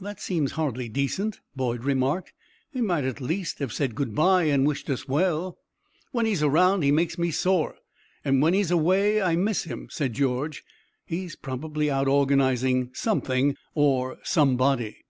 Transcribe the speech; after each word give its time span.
"That 0.00 0.18
seems 0.20 0.50
hardly 0.58 0.88
decent," 0.88 1.38
Boyd 1.54 1.84
remarked. 1.84 2.32
"He 2.72 2.80
might 2.80 3.04
at 3.04 3.20
least 3.20 3.60
have 3.60 3.72
said 3.72 3.94
good 3.94 4.16
bye 4.16 4.42
and 4.46 4.66
wished 4.66 4.90
us 4.90 5.06
well." 5.06 5.58
"When 6.10 6.26
he's 6.26 6.42
around 6.42 6.82
he 6.82 6.90
makes 6.90 7.16
me 7.16 7.30
sore, 7.30 7.76
and 8.24 8.42
when 8.42 8.52
he's 8.52 8.72
away 8.72 9.22
I 9.22 9.36
miss 9.36 9.62
him," 9.62 9.86
said 9.88 10.12
George. 10.14 10.64
"He's 11.06 11.36
probably 11.36 11.88
out 11.88 12.08
organizing 12.08 12.90
something 12.94 13.56
or 13.72 14.18
somebody." 14.24 15.04